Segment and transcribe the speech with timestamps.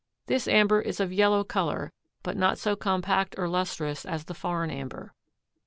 [0.25, 1.93] This amber is of yellow color
[2.23, 5.13] but not so compact or lustrous as foreign amber.